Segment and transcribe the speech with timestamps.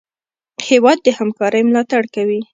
[0.67, 2.41] هېواد د همکارۍ ملاتړ کوي.